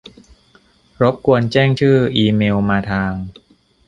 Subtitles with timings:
[1.01, 3.11] รบกวนแจ้งชื่อ-อีเมลมาทาง